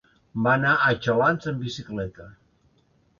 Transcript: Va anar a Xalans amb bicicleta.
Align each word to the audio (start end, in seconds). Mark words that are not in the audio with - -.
Va 0.45 0.53
anar 0.59 0.71
a 0.77 0.93
Xalans 1.07 1.49
amb 1.51 1.61
bicicleta. 1.65 2.25